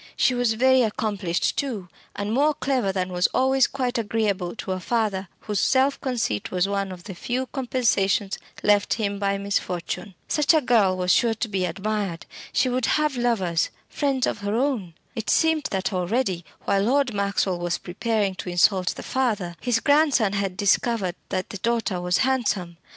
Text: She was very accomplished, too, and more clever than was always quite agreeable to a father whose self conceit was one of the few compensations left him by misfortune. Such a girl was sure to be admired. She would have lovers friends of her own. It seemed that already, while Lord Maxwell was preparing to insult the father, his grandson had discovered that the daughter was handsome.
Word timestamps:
She 0.15 0.33
was 0.33 0.53
very 0.53 0.81
accomplished, 0.81 1.57
too, 1.57 1.87
and 2.15 2.33
more 2.33 2.55
clever 2.55 2.91
than 2.91 3.11
was 3.13 3.27
always 3.35 3.67
quite 3.67 3.99
agreeable 3.99 4.55
to 4.55 4.71
a 4.71 4.79
father 4.79 5.27
whose 5.41 5.59
self 5.59 6.01
conceit 6.01 6.49
was 6.49 6.67
one 6.67 6.91
of 6.91 7.03
the 7.03 7.13
few 7.13 7.45
compensations 7.45 8.39
left 8.63 8.95
him 8.95 9.19
by 9.19 9.37
misfortune. 9.37 10.15
Such 10.27 10.55
a 10.55 10.61
girl 10.61 10.97
was 10.97 11.11
sure 11.13 11.35
to 11.35 11.47
be 11.47 11.65
admired. 11.65 12.25
She 12.51 12.67
would 12.67 12.87
have 12.97 13.15
lovers 13.15 13.69
friends 13.89 14.25
of 14.25 14.39
her 14.39 14.55
own. 14.55 14.95
It 15.13 15.29
seemed 15.29 15.65
that 15.69 15.93
already, 15.93 16.45
while 16.63 16.81
Lord 16.81 17.13
Maxwell 17.13 17.59
was 17.59 17.77
preparing 17.77 18.33
to 18.37 18.49
insult 18.49 18.95
the 18.95 19.03
father, 19.03 19.55
his 19.61 19.79
grandson 19.79 20.33
had 20.33 20.57
discovered 20.57 21.13
that 21.29 21.51
the 21.51 21.59
daughter 21.59 22.01
was 22.01 22.17
handsome. 22.25 22.77